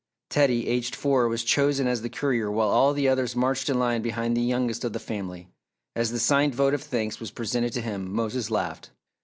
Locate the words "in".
3.69-3.77